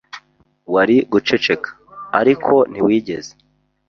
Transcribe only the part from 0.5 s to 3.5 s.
Wari guceceka, ariko ntiwigeze.